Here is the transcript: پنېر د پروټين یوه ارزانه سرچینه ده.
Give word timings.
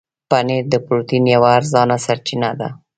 پنېر 0.29 0.63
د 0.73 0.75
پروټين 0.85 1.23
یوه 1.35 1.49
ارزانه 1.57 1.97
سرچینه 2.05 2.51
ده. 2.59 2.69